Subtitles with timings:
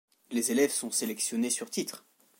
[0.31, 2.05] Les élèves sont sélectionnés sur titre.